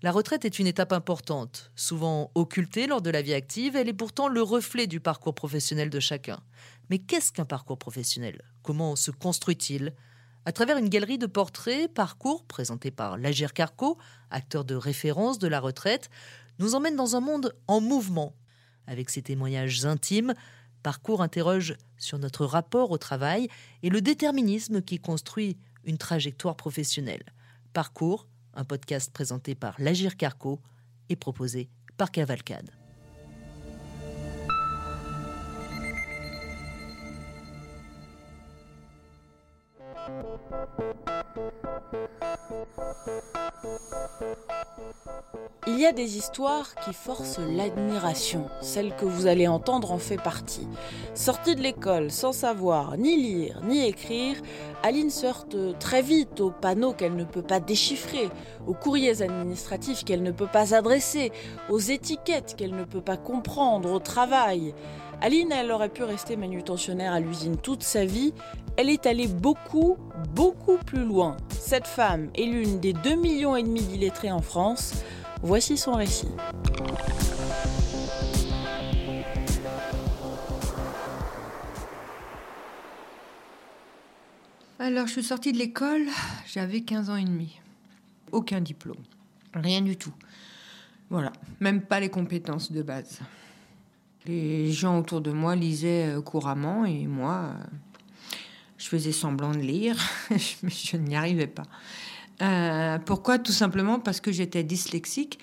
[0.00, 3.92] La retraite est une étape importante, souvent occultée lors de la vie active, elle est
[3.92, 6.40] pourtant le reflet du parcours professionnel de chacun.
[6.88, 8.42] Mais qu'est-ce qu'un parcours professionnel?
[8.62, 9.92] Comment se construit-il?
[10.44, 13.98] À travers une galerie de portraits, parcours présenté par Lagir Carco,
[14.30, 16.10] acteur de référence de la retraite,
[16.60, 18.36] nous emmène dans un monde en mouvement.
[18.86, 20.32] Avec ses témoignages intimes,
[20.82, 23.48] Parcours interroge sur notre rapport au travail
[23.82, 27.24] et le déterminisme qui construit une trajectoire professionnelle.
[27.72, 28.28] Parcours
[28.58, 30.60] un podcast présenté par Lagir Carco
[31.08, 32.70] et proposé par Cavalcade.
[45.66, 48.48] Il y a des histoires qui forcent l'admiration.
[48.62, 50.66] Celle que vous allez entendre en fait partie.
[51.14, 54.36] Sortie de l'école sans savoir ni lire ni écrire,
[54.82, 58.30] Aline se heurte très vite aux panneaux qu'elle ne peut pas déchiffrer,
[58.66, 61.32] aux courriers administratifs qu'elle ne peut pas adresser,
[61.68, 64.74] aux étiquettes qu'elle ne peut pas comprendre, au travail.
[65.20, 68.32] Aline, elle aurait pu rester manutentionnaire à l'usine toute sa vie.
[68.76, 69.96] Elle est allée beaucoup,
[70.32, 71.36] beaucoup plus loin.
[71.50, 75.02] Cette femme est l'une des 2,5 millions et demi d'illettrés en France.
[75.42, 76.28] Voici son récit.
[84.78, 86.06] Alors, je suis sortie de l'école,
[86.46, 87.58] j'avais 15 ans et demi.
[88.30, 89.02] Aucun diplôme.
[89.52, 90.14] Rien du tout.
[91.10, 91.32] Voilà.
[91.58, 93.18] Même pas les compétences de base.
[94.28, 97.64] Les gens autour de moi lisaient euh, couramment et moi, euh,
[98.76, 99.96] je faisais semblant de lire,
[100.30, 101.62] mais je n'y arrivais pas.
[102.42, 103.38] Euh, pourquoi?
[103.38, 105.38] Tout simplement parce que j'étais dyslexique.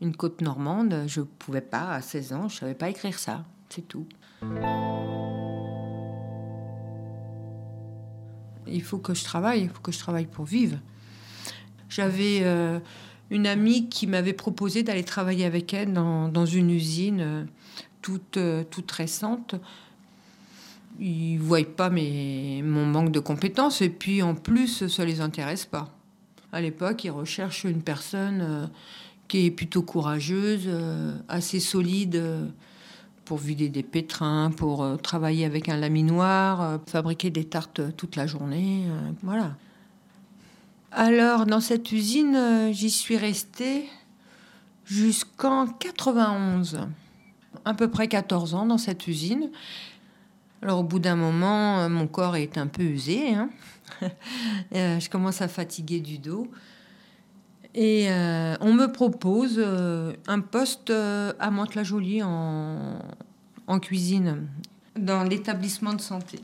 [0.00, 3.18] Une côte normande, je ne pouvais pas, à 16 ans, je ne savais pas écrire
[3.18, 4.06] ça, c'est tout.
[8.68, 10.78] Il faut que je travaille, il faut que je travaille pour vivre.
[11.88, 12.44] J'avais
[13.30, 17.44] une amie qui m'avait proposé d'aller travailler avec elle dans, une usine euh,
[18.02, 19.54] toute, euh, toute récente.
[20.98, 25.08] Ils ne voient pas mes, mon manque de compétences et puis en plus, ça ne
[25.08, 25.88] les intéresse pas.
[26.52, 28.66] À l'époque, ils recherchent une personne euh,
[29.28, 30.68] qui est plutôt courageuse,
[31.28, 32.20] assez solide
[33.24, 38.86] pour vider des pétrins, pour travailler avec un laminoir, fabriquer des tartes toute la journée.
[39.22, 39.54] voilà.
[40.92, 43.88] Alors, dans cette usine, euh, j'y suis restée
[44.84, 46.88] jusqu'en 91.
[47.64, 49.50] À peu près 14 ans dans cette usine.
[50.62, 53.34] Alors, au bout d'un moment, euh, mon corps est un peu usé.
[53.34, 53.50] Hein.
[54.72, 56.46] Euh, je commence à fatiguer du dos.
[57.74, 58.08] Et
[58.60, 59.60] on me propose
[60.26, 62.98] un poste à Mantes-la-Jolie en,
[63.66, 64.48] en cuisine,
[64.96, 66.40] dans l'établissement de santé.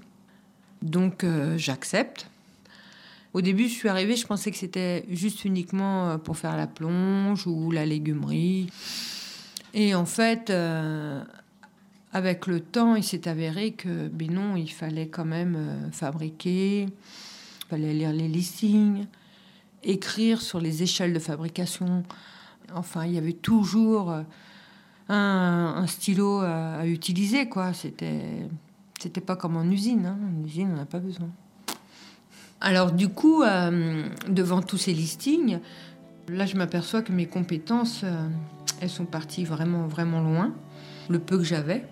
[0.82, 1.24] Donc,
[1.56, 2.28] j'accepte.
[3.36, 6.66] Au début, je suis arrivée, je pensais que c'était juste uniquement euh, pour faire la
[6.66, 8.70] plonge ou la légumerie.
[9.74, 11.22] Et en fait, euh,
[12.14, 16.84] avec le temps, il s'est avéré que, ben non, il fallait quand même euh, fabriquer,
[16.84, 19.04] il fallait lire les listings,
[19.84, 22.04] écrire sur les échelles de fabrication.
[22.74, 24.14] Enfin, il y avait toujours
[25.10, 27.74] un, stylo à, utiliser, quoi.
[27.74, 28.48] C'était,
[28.98, 30.06] c'était pas comme en usine.
[30.06, 30.18] Hein.
[30.26, 31.28] En usine, on n'a pas besoin.
[32.60, 35.58] Alors du coup, euh, devant tous ces listings,
[36.28, 38.28] là je m'aperçois que mes compétences, euh,
[38.80, 40.52] elles sont parties vraiment, vraiment loin.
[41.08, 41.84] Le peu que j'avais.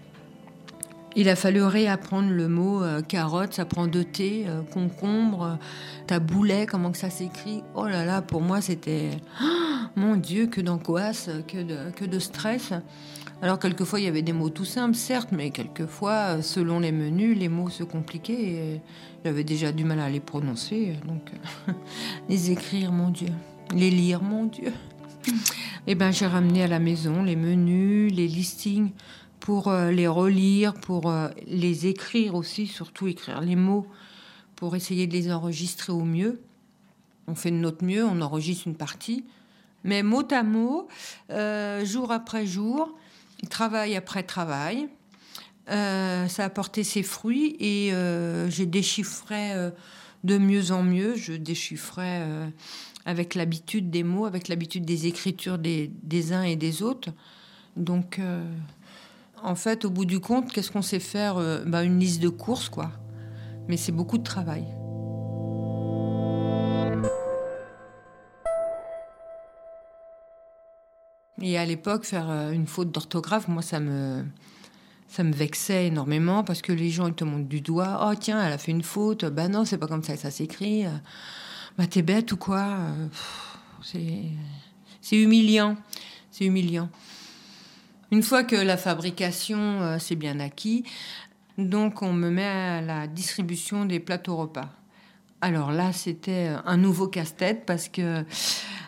[1.16, 5.58] Il a fallu réapprendre le mot euh, carotte, ça prend deux T, concombre,
[6.08, 7.62] taboulet, comment que ça s'écrit.
[7.74, 9.10] Oh là là, pour moi c'était...
[9.96, 12.72] mon Dieu, que d'angoisse, que de, que de stress.
[13.44, 17.36] Alors quelquefois il y avait des mots tout simples, certes, mais quelquefois, selon les menus,
[17.36, 18.80] les mots se compliquaient et
[19.22, 21.30] j'avais déjà du mal à les prononcer, donc
[22.30, 23.28] les écrire, mon Dieu,
[23.74, 24.72] les lire, mon Dieu.
[25.86, 28.92] Eh ben j'ai ramené à la maison les menus, les listings
[29.40, 33.86] pour euh, les relire, pour euh, les écrire aussi, surtout écrire les mots,
[34.56, 36.40] pour essayer de les enregistrer au mieux.
[37.26, 39.26] On fait de notre mieux, on enregistre une partie,
[39.82, 40.88] mais mot à mot,
[41.28, 42.96] euh, jour après jour,
[43.50, 44.88] travail après travail.
[45.70, 49.70] Euh, ça a porté ses fruits et euh, j'ai déchiffré euh,
[50.22, 51.16] de mieux en mieux.
[51.16, 52.26] Je déchiffrais
[53.04, 57.10] avec l'habitude des mots, avec l'habitude des écritures des, uns et des autres.
[57.76, 58.20] Donc,
[59.42, 61.36] en fait, au bout du compte, qu'est-ce qu'on sait faire
[61.66, 62.92] bah, Une liste de courses, quoi.
[63.68, 64.64] Mais c'est beaucoup de travail.
[71.46, 74.24] Et à l'époque, faire euh, une faute d'orthographe, moi, ça me,
[75.08, 78.08] ça me vexait énormément parce que les gens, ils te montrent du doigt.
[78.08, 79.26] Oh, tiens, elle a fait une faute.
[79.26, 80.86] Bah non, c'est pas comme ça que ça s'écrit.
[81.76, 82.78] Bah, t'es bête ou quoi?
[83.82, 84.32] C'est.
[85.12, 85.76] humiliant.
[86.30, 86.88] C'est humiliant.
[88.10, 90.84] Une fois que la fabrication euh, s'est bien acquis,
[91.58, 94.70] donc on me met à la distribution des plateaux repas.
[95.42, 98.24] Alors là, c'était un nouveau casse-tête parce que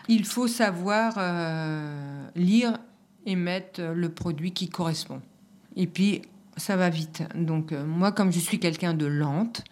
[0.07, 2.77] il faut savoir euh, lire
[3.25, 5.21] et mettre le produit qui correspond.
[5.75, 6.21] Et puis
[6.55, 7.23] ça va vite.
[7.35, 9.63] Donc euh, moi, comme je suis quelqu'un de lente,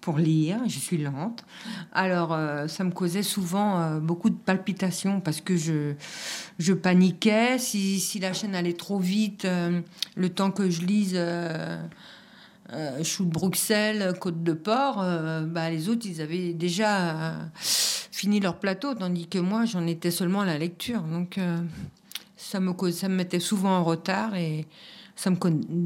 [0.00, 1.46] pour lire, je suis lente.
[1.92, 7.58] Alors, euh, ça me causait souvent beaucoup de palpitations parce que je, paniquais.
[7.58, 9.46] Si la chaîne allait trop vite,
[10.14, 11.18] le temps que je lise
[13.02, 14.96] Chou de Bruxelles, Côte de Port,
[15.46, 20.40] bah, les autres, ils avaient déjà fini leur plateau, tandis que moi, j'en étais seulement
[20.40, 21.02] à la lecture.
[21.02, 21.38] Donc,
[22.36, 24.66] ça, me, ça me mettait souvent en retard et
[25.16, 25.36] ça me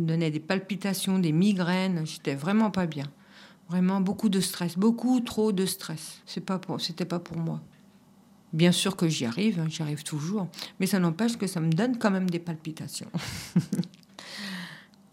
[0.06, 2.06] donnait des palpitations, des migraines.
[2.06, 3.06] J'étais vraiment pas bien.
[3.68, 6.22] Vraiment beaucoup de stress, beaucoup trop de stress.
[6.24, 7.60] C'est pas c'était pas pour moi.
[8.54, 10.48] Bien sûr que j'y arrive, hein, j'y arrive toujours,
[10.80, 13.10] mais ça n'empêche que ça me donne quand même des palpitations.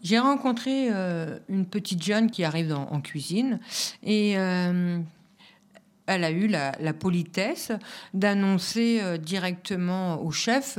[0.06, 3.58] J'ai rencontré euh, une petite jeune qui arrive en cuisine
[4.04, 5.00] et euh,
[6.06, 7.72] elle a eu la, politesse
[8.14, 10.78] d'annoncer euh, directement au chef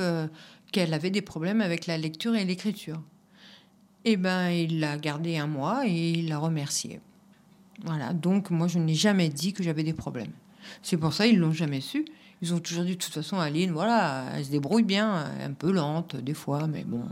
[0.71, 3.01] qu'elle avait des problèmes avec la lecture et l'écriture.
[4.05, 7.01] Eh ben, il l'a gardé un mois et il l'a remercié.
[7.83, 10.31] Voilà, donc moi je n'ai jamais dit que j'avais des problèmes.
[10.81, 12.05] C'est pour ça ils l'ont jamais su.
[12.41, 15.73] Ils ont toujours dit de toute façon Aline, voilà, elle se débrouille bien, un peu
[15.73, 17.03] lente des fois, mais bon.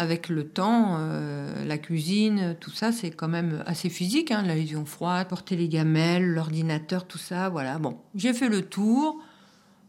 [0.00, 4.30] Avec le temps, euh, la cuisine, tout ça, c'est quand même assez physique.
[4.30, 7.80] Hein, la lésion froide, porter les gamelles, l'ordinateur, tout ça, voilà.
[7.80, 9.20] Bon, j'ai fait le tour.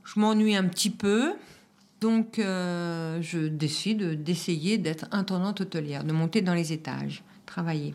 [0.04, 1.34] Je m'ennuie un petit peu.
[2.02, 7.94] Donc, euh, je décide d'essayer d'être intendante hôtelière, de monter dans les étages, travailler.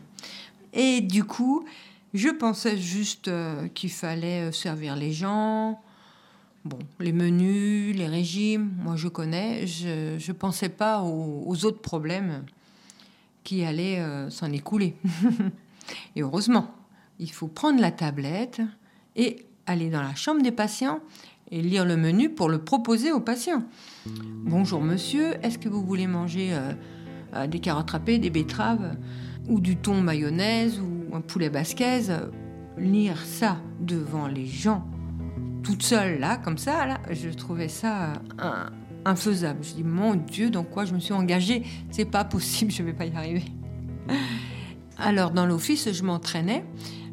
[0.71, 1.65] Et du coup,
[2.13, 5.81] je pensais juste euh, qu'il fallait servir les gens.
[6.65, 9.67] Bon, les menus, les régimes, moi je connais.
[9.67, 12.43] Je ne pensais pas aux, autres problèmes
[13.43, 14.95] qui allaient s'en écouler.
[16.15, 16.73] et heureusement,
[17.19, 18.61] il faut prendre la tablette
[19.15, 20.99] et aller dans la chambre des patients
[21.51, 23.63] et lire le menu pour le proposer aux patients.
[24.05, 26.73] Bonjour monsieur, est-ce que vous voulez manger euh,
[27.35, 28.95] euh, des carottes râpées, des betteraves
[29.47, 32.11] ou du thon mayonnaise ou un poulet basquaise
[32.77, 34.85] Lire ça devant les gens,
[35.65, 38.65] toute seule là, comme ça, là, je trouvais ça euh,
[39.03, 39.63] infaisable.
[39.63, 41.63] Je dis mon Dieu, dans quoi je me suis engagée?
[41.91, 43.43] C'est pas possible, je vais pas y arriver.
[44.97, 46.63] Alors dans l'office, je m'entraînais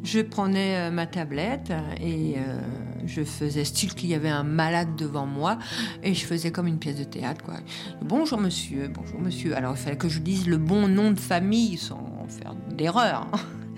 [0.03, 2.61] je prenais euh, ma tablette et euh,
[3.07, 5.59] je faisais style qu'il y avait un malade devant moi
[6.03, 7.45] et je faisais comme une pièce de théâtre.
[7.45, 7.55] Quoi.
[8.03, 9.57] Bonjour monsieur, bonjour monsieur.
[9.57, 13.29] Alors il fallait que je dise le bon nom de famille sans faire d'erreur.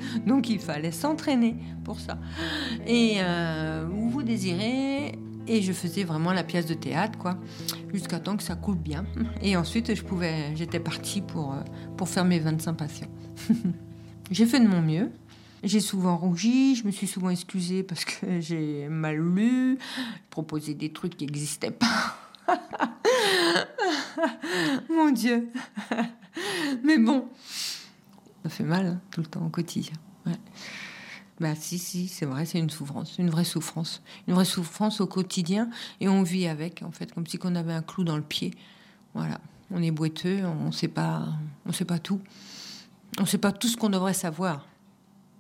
[0.27, 2.19] Donc il fallait s'entraîner pour ça.
[2.87, 7.39] Et euh, où vous désirez et je faisais vraiment la pièce de théâtre, quoi,
[7.93, 9.05] jusqu'à temps que ça coule bien.
[9.43, 11.55] Et ensuite, je pouvais, j'étais partie pour,
[11.97, 13.11] pour faire mes 25 patients.
[14.31, 15.11] j'ai fait de mon mieux.
[15.62, 19.79] J'ai souvent rougi, je me suis souvent excusée parce que j'ai mal lu,
[20.31, 22.17] proposé des trucs qui n'existaient pas.
[24.91, 25.49] Mon Dieu.
[26.83, 27.29] Mais bon,
[28.44, 29.94] ça fait mal hein, tout le temps au quotidien.
[30.26, 30.38] Ouais.
[31.41, 34.03] Bah si, si, c'est vrai, c'est une souffrance, une vraie souffrance.
[34.29, 35.69] Une vraie souffrance au quotidien
[36.01, 38.55] et on vit avec, en fait, comme si on avait un clou dans le pied.
[39.15, 39.41] Voilà,
[39.72, 41.27] on est boiteux, on sait pas,
[41.67, 42.20] on sait pas tout.
[43.19, 44.67] On ne sait pas tout ce qu'on devrait savoir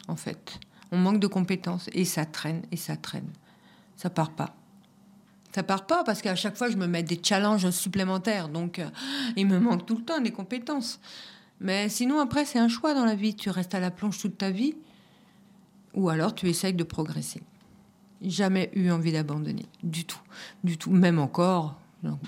[0.08, 0.58] en fait.
[0.92, 3.28] On manque de compétences et ça traîne et ça traîne.
[3.96, 4.54] Ça part pas.
[5.54, 8.48] Ça part pas parce qu'à chaque fois, je me mets des challenges supplémentaires.
[8.48, 8.88] Donc, euh,
[9.36, 11.00] il me manque tout le temps des compétences.
[11.64, 13.34] Mais sinon, après, c'est un choix dans la vie.
[13.34, 14.76] Tu restes à la planche toute ta vie
[15.94, 17.42] ou alors tu essayes de progresser.
[18.20, 19.64] Jamais eu envie d'abandonner.
[19.82, 20.20] Du tout.
[20.62, 20.90] Du tout.
[20.90, 21.80] Même encore.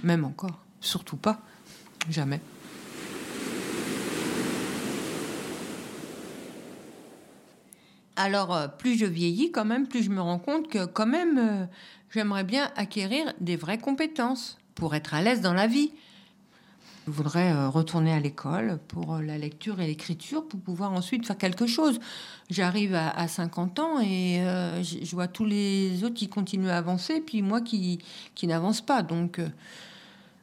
[0.02, 0.64] même encore.
[0.80, 1.42] Surtout pas.
[2.08, 2.40] Jamais.
[8.18, 11.36] Alors, euh, plus je vieillis, quand même, plus je me rends compte que, quand même,
[11.36, 11.66] euh,
[12.08, 15.92] j'aimerais bien acquérir des vraies compétences pour être à l'aise dans la vie.
[17.06, 21.38] Je voudrais euh, retourner à l'école pour la lecture et l'écriture pour pouvoir ensuite faire
[21.38, 22.00] quelque chose.
[22.50, 24.40] J'arrive à, 50 ans et
[24.82, 27.98] je vois tous les autres qui continuent à avancer, puis moi qui,
[28.44, 29.02] n'avance pas.
[29.02, 29.40] Donc,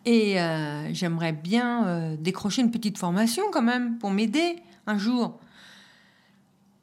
[0.05, 0.35] et
[0.91, 5.39] j'aimerais bien décrocher une petite formation quand même pour m'aider un jour.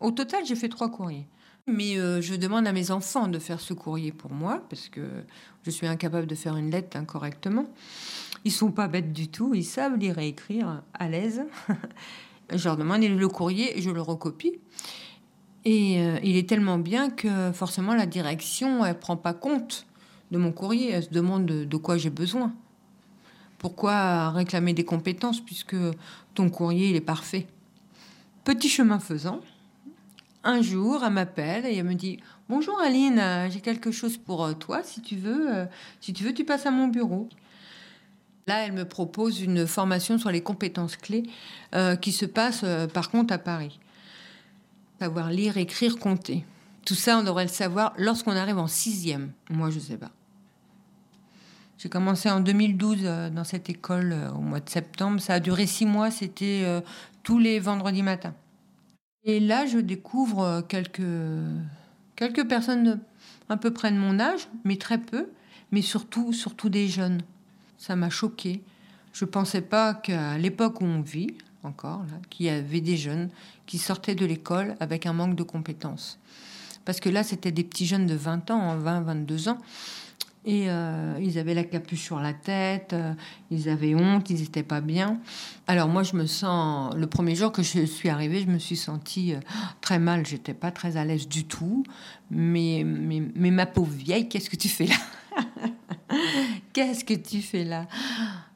[0.00, 1.26] Au total, j'ai fait trois courriers.
[1.66, 5.02] Mais euh, je demande à mes enfants de faire ce courrier pour moi, parce que
[5.64, 7.66] je suis incapable de faire une lettre incorrectement.
[8.44, 11.42] Ils sont pas bêtes du tout, ils savent lire et écrire à l'aise.
[12.54, 14.58] je leur demande le courrier je le recopie.
[15.64, 19.86] Et euh, il est tellement bien que forcément la direction, elle prend pas compte
[20.30, 20.90] de mon courrier.
[20.90, 22.52] Elle se demande de, quoi j'ai besoin.
[23.58, 25.76] Pourquoi réclamer des compétences puisque
[26.34, 27.46] ton courrier il est parfait?
[28.44, 29.40] Petit chemin faisant,
[30.44, 32.18] un jour, elle m'appelle et elle me dit
[32.48, 34.82] Bonjour Aline, j'ai quelque chose pour euh, toi.
[34.82, 35.66] Si tu veux, euh,
[36.00, 37.28] si tu veux, tu passes à mon bureau.
[38.50, 41.22] Là, elle me propose une formation sur les compétences clés
[42.00, 43.78] qui se passe par contre à Paris
[45.00, 46.44] savoir lire, écrire, compter.
[46.84, 49.32] Tout ça, on devrait le savoir lorsqu'on arrive en sixième.
[49.48, 50.10] Moi, je ne sais pas.
[51.78, 55.18] J'ai commencé en 2012 euh, dans cette école euh, au mois de septembre.
[55.18, 56.10] Ça a duré six mois.
[56.10, 56.82] C'était euh,
[57.22, 58.34] tous les vendredis matins.
[59.24, 61.00] Et là, je découvre quelques,
[62.16, 63.00] quelques personnes
[63.48, 65.30] à peu près de mon âge, mais très peu,
[65.72, 67.22] mais surtout, surtout des jeunes.
[67.80, 68.62] Ça m'a choqué.
[69.14, 71.32] Je ne pensais pas qu'à l'époque où on vit,
[71.62, 73.30] encore, qu'il y avait des jeunes
[73.64, 76.18] qui sortaient de l'école avec un manque de compétences.
[76.84, 79.58] Parce que là, c'était des petits jeunes de 20 ans, 20, hein, 22 ans.
[80.44, 83.14] Et euh, ils avaient la capuche sur la tête, euh,
[83.50, 85.18] ils avaient honte, ils n'étaient pas bien.
[85.66, 88.76] Alors moi, je me sens, le premier jour que je suis arrivée, je me suis
[88.76, 89.40] sentie euh,
[89.80, 90.26] très mal.
[90.26, 91.82] J'étais pas très à l'aise du tout.
[92.30, 94.96] Mais, mais, mais ma pauvre vieille, qu'est-ce que tu fais là?
[96.72, 97.86] Qu'est-ce que tu fais là?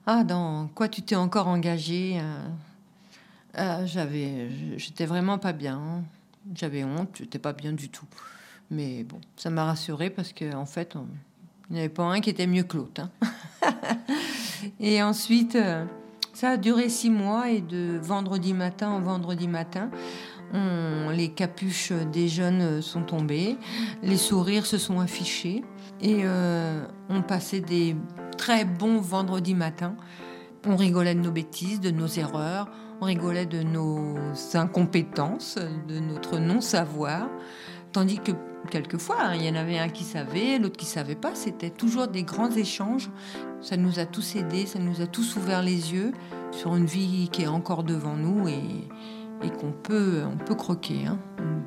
[0.07, 2.21] Ah, dans quoi tu t'es encore engagée
[3.57, 6.03] euh, j'avais, j'étais vraiment pas bien.
[6.55, 8.07] J'avais honte, j'étais pas bien du tout.
[8.71, 10.97] Mais bon, ça m'a rassurée parce qu'en en fait,
[11.71, 13.03] il n'y avait pas un qui était mieux que l'autre.
[13.03, 13.11] Hein.
[14.81, 15.85] et ensuite, euh,
[16.33, 19.91] ça a duré six mois et de vendredi matin en vendredi matin,
[20.53, 23.57] les capuches des jeunes sont tombées,
[24.03, 25.65] les sourires se sont affichés
[26.05, 27.97] et euh, on passait des
[28.37, 29.97] très bons vendredis matins.
[30.67, 32.69] On rigolait de nos bêtises, de nos erreurs,
[33.01, 34.15] on rigolait de nos
[34.53, 35.59] incompétences,
[35.89, 37.29] de notre non-savoir,
[37.93, 38.33] tandis que
[38.71, 41.35] quelquefois, hein, il y en avait un qui savait, l'autre qui savait pas.
[41.35, 43.11] C'était toujours des grands échanges.
[43.63, 46.13] Ça nous a tous aidés, ça nous a tous ouvert les yeux
[46.51, 48.89] sur une vie qui est encore devant nous et,
[49.59, 51.07] qu'on peut, on peut croquer.
[51.07, 51.19] Hein.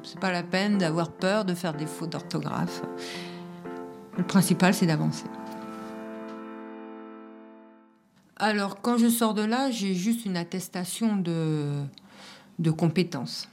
[0.03, 2.82] C'est pas la peine d'avoir peur de faire des fautes d'orthographe.
[4.17, 5.25] Le principal, c'est d'avancer.
[8.38, 11.83] Alors, quand je sors de là, j'ai juste une attestation de,
[12.59, 13.47] de compétence.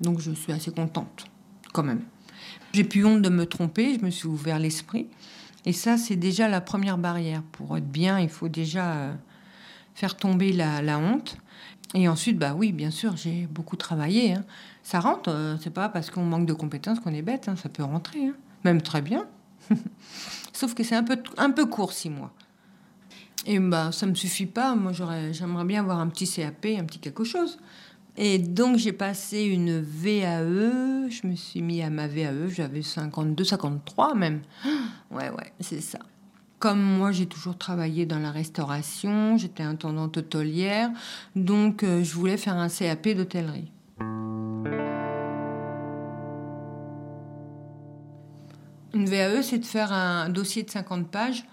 [0.00, 1.24] Donc, je suis assez contente,
[1.72, 2.02] quand même.
[2.72, 5.08] J'ai plus honte de me tromper, je me suis ouvert l'esprit.
[5.64, 7.42] Et ça, c'est déjà la première barrière.
[7.52, 9.14] Pour être bien, il faut déjà euh,
[9.94, 11.36] faire tomber la, honte.
[11.94, 14.34] Et ensuite, bah oui, bien sûr, j'ai beaucoup travaillé.
[14.34, 14.44] Hein.
[14.82, 17.56] Ça rentre, euh, c'est pas parce qu'on manque de compétences qu'on est bête, hein.
[17.56, 18.34] ça peut rentrer, hein.
[18.64, 19.26] même très bien.
[20.52, 22.32] Sauf que c'est un peu, un peu court, six mois.
[23.46, 24.74] Et bah, ça ne me suffit pas.
[24.74, 27.58] Moi, j'aimerais bien avoir un petit CAP, un petit quelque chose.
[28.16, 31.08] Et donc, j'ai passé une VAE.
[31.08, 32.48] Je me suis mis à ma VAE.
[32.48, 34.42] J'avais 52, 53 même.
[35.10, 36.00] Ouais, ouais, c'est ça.
[36.58, 39.38] Comme moi, j'ai toujours travaillé dans la restauration.
[39.38, 40.90] J'étais intendante hôtelière.
[41.34, 43.72] Donc, euh, je voulais faire un CAP d'hôtellerie.
[48.94, 51.44] Une VAE, c'est de faire un dossier de 50 pages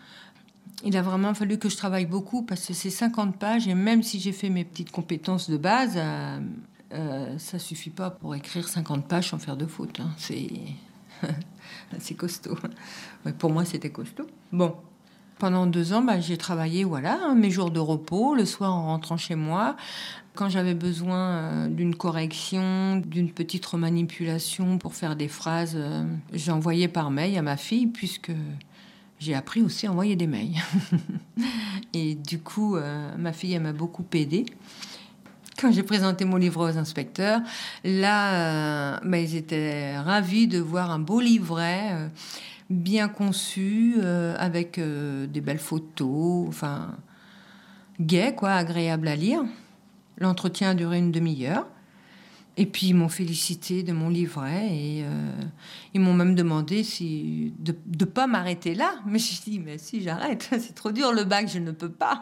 [0.84, 4.04] il a vraiment fallu que je travaille beaucoup parce que c'est 50 pages et même
[4.04, 6.39] si j'ai fait mes petites compétences de base, euh,
[6.94, 10.00] euh, ça suffit pas pour écrire 50 pages sans faire de faute.
[10.00, 10.12] Hein.
[10.18, 12.58] C'est costaud.
[13.39, 14.27] pour moi, c'était costaud.
[14.51, 14.75] Bon,
[15.38, 18.88] pendant deux ans, bah, j'ai travaillé, voilà, hein, mes jours de repos, le soir en
[18.88, 19.75] rentrant chez moi.
[20.34, 25.77] Quand j'avais besoin euh, d'une correction, d'une petite remanipulation pour faire des phrases,
[26.34, 28.32] j'envoyais par mail à ma fille, puisque
[29.20, 30.56] j'ai appris aussi à envoyer des mails.
[31.94, 34.46] et du coup, euh, ma fille, elle m'a beaucoup aidée.
[35.58, 37.39] Quand j'ai présenté mon livre aux inspecteurs,
[37.86, 42.08] là, euh, bah, ils étaient ravis de voir un beau livret, euh,
[42.70, 43.96] bien conçu,
[44.38, 46.96] avec des belles photos, enfin,
[48.00, 49.44] gai, quoi, agréable à lire.
[50.18, 51.68] L'entretien a duré une demi-heure.
[52.58, 55.32] Et puis ils m'ont félicité de mon livret et euh,
[55.94, 58.96] ils m'ont même demandé si de ne pas m'arrêter là.
[59.06, 62.22] Mais j'ai dit mais si j'arrête, c'est trop dur le bac, je ne peux pas.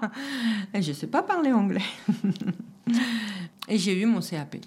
[0.73, 1.83] Et je ne sais pas parler anglais.
[3.67, 4.57] et j'ai eu mon CAP.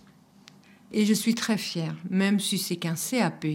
[0.92, 3.46] Et je suis très fière, même si c'est qu'un CAP,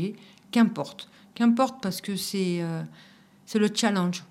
[0.51, 2.83] qu'importe, qu'importe parce que c'est euh,
[3.45, 4.23] c'est le challenge.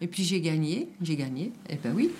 [0.00, 1.52] Et puis j'ai gagné, j'ai gagné.
[1.68, 2.10] Et eh ben oui,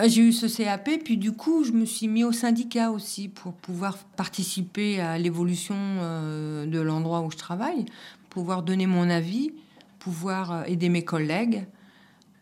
[0.00, 3.28] Euh, j'ai eu ce CAP, puis du coup, je me suis mis au syndicat aussi
[3.28, 7.86] pour pouvoir participer à l'évolution euh, de l'endroit où je travaille,
[8.28, 9.52] pouvoir donner mon avis,
[9.98, 11.66] pouvoir aider mes collègues.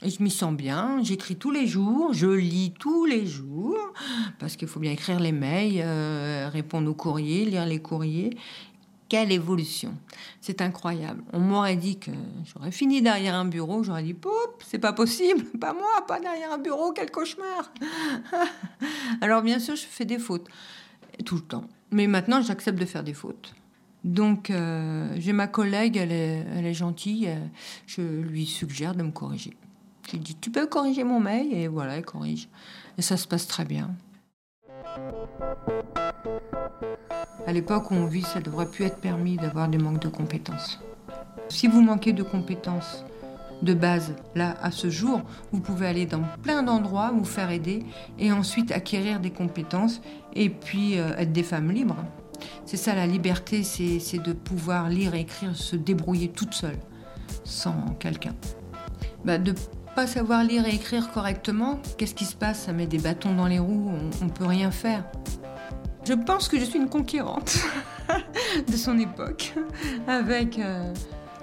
[0.02, 3.76] Je m'y sens bien, j'écris tous les jours, je lis tous les jours,
[4.38, 8.36] parce qu'il faut bien écrire les mails, euh, répondre aux courriers, lire les courriers.
[9.08, 9.96] Quelle évolution
[10.40, 11.24] C'est incroyable.
[11.32, 12.12] On m'aurait dit que
[12.44, 14.30] j'aurais fini derrière un bureau, j'aurais dit Poup,
[14.64, 17.72] c'est pas possible, pas moi, pas derrière un bureau, quel cauchemar
[19.20, 20.46] Alors bien sûr, je fais des fautes,
[21.24, 21.64] tout le temps.
[21.90, 23.52] Mais maintenant, j'accepte de faire des fautes.
[24.04, 27.28] Donc, euh, j'ai ma collègue, elle est, elle est gentille,
[27.86, 29.56] je lui suggère de me corriger.
[30.08, 32.48] Je lui dis Tu peux corriger mon mail Et voilà, elle corrige.
[32.96, 33.90] Et ça se passe très bien.
[37.46, 40.80] À l'époque où on vit, ça devrait plus être permis d'avoir des manques de compétences.
[41.50, 43.04] Si vous manquez de compétences
[43.60, 45.22] de base, là, à ce jour,
[45.52, 47.84] vous pouvez aller dans plein d'endroits, vous faire aider
[48.18, 50.00] et ensuite acquérir des compétences
[50.34, 51.96] et puis euh, être des femmes libres.
[52.64, 56.78] C'est ça la liberté, c'est de pouvoir lire, écrire, se débrouiller toute seule,
[57.44, 58.34] sans quelqu'un.
[59.24, 59.54] Bah, de
[59.98, 62.66] pas savoir lire et écrire correctement, qu'est-ce qui se passe?
[62.66, 63.90] Ça met des bâtons dans les roues,
[64.22, 65.02] on, ne peut rien faire.
[66.06, 67.58] Je pense que je suis une conquérante
[68.68, 69.54] de son époque,
[70.06, 70.94] avec, euh,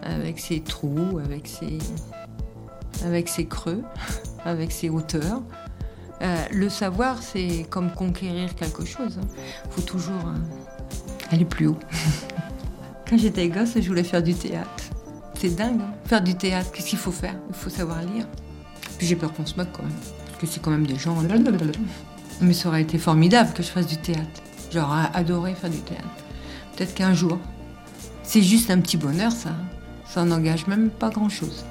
[0.03, 1.79] avec ses trous, avec ses,
[3.03, 3.83] avec ses creux,
[4.45, 5.43] avec ses hauteurs.
[6.21, 9.19] Euh, le savoir, c'est comme conquérir quelque chose.
[9.21, 9.67] Il hein.
[9.69, 11.79] faut toujours euh, aller plus haut.
[13.09, 14.85] Quand j'étais gosse, je voulais faire du théâtre.
[15.33, 15.93] C'est dingue, hein.
[16.05, 16.71] faire du théâtre.
[16.71, 17.35] Qu'est-ce qu'il faut faire?
[17.49, 18.25] Il faut savoir lire.
[18.97, 19.91] Puis j'ai peur qu'on se moque quand même.
[20.27, 21.17] Parce que c'est quand même des gens.
[22.41, 24.41] Mais ça aurait été formidable que je fasse du théâtre.
[24.71, 26.03] J'aurais adoré faire du théâtre.
[26.75, 27.37] Peut-être qu'un jour.
[28.23, 29.51] C'est juste un petit bonheur, ça.
[30.07, 31.63] Ça n'engage même pas grand-chose.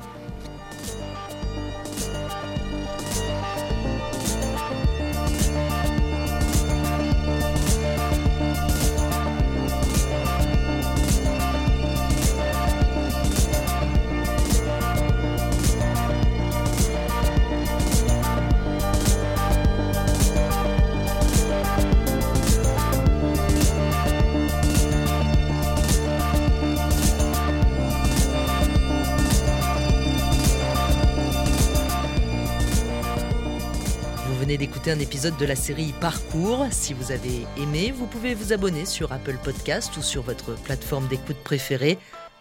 [34.91, 36.67] Un épisode de la série Parcours.
[36.71, 41.09] Si vous avez aimé, vous pouvez vous abonner sur Apple Podcast ou sur votre plateforme
[41.09, 41.99] d'écoute préférée.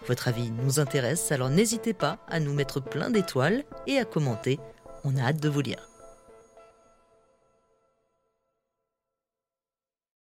[0.07, 4.59] Votre avis nous intéresse, alors n'hésitez pas à nous mettre plein d'étoiles et à commenter.
[5.05, 5.92] On a hâte de vous lire.